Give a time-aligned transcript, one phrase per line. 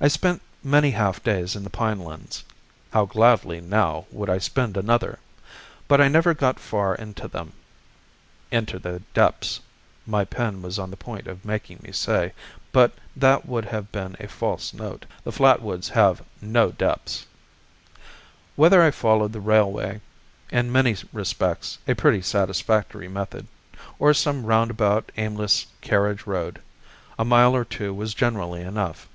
[0.00, 2.42] I spent many half days in the pine lands
[2.92, 5.20] (how gladly now would I spend another!),
[5.86, 7.52] but never got far into them.
[8.50, 9.60] ("Into their depths,"
[10.04, 12.32] my pen was on the point of making me say;
[12.72, 15.06] but that would have been a false note.
[15.22, 17.24] The flat woods have no "depths.")
[18.56, 20.00] Whether I followed the railway,
[20.50, 23.46] in many respects a pretty satisfactory method,
[24.00, 26.60] or some roundabout, aimless carriage road,
[27.16, 29.06] a mile or two was generally enough.